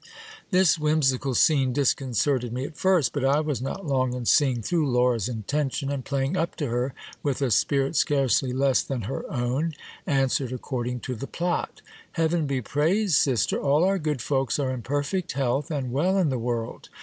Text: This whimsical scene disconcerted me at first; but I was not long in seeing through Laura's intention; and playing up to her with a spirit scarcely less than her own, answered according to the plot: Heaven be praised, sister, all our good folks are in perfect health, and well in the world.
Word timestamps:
This 0.49 0.79
whimsical 0.79 1.35
scene 1.35 1.73
disconcerted 1.73 2.51
me 2.51 2.63
at 2.65 2.75
first; 2.75 3.13
but 3.13 3.23
I 3.23 3.39
was 3.39 3.61
not 3.61 3.85
long 3.85 4.15
in 4.15 4.25
seeing 4.25 4.63
through 4.63 4.89
Laura's 4.89 5.29
intention; 5.29 5.91
and 5.91 6.03
playing 6.03 6.35
up 6.35 6.55
to 6.55 6.69
her 6.69 6.95
with 7.21 7.39
a 7.39 7.51
spirit 7.51 7.95
scarcely 7.95 8.51
less 8.51 8.81
than 8.81 9.03
her 9.03 9.31
own, 9.31 9.75
answered 10.07 10.51
according 10.53 11.01
to 11.01 11.13
the 11.13 11.27
plot: 11.27 11.83
Heaven 12.13 12.47
be 12.47 12.63
praised, 12.63 13.13
sister, 13.13 13.61
all 13.61 13.83
our 13.83 13.99
good 13.99 14.23
folks 14.23 14.57
are 14.57 14.71
in 14.71 14.81
perfect 14.81 15.33
health, 15.33 15.69
and 15.69 15.91
well 15.91 16.17
in 16.17 16.29
the 16.29 16.39
world. 16.39 16.89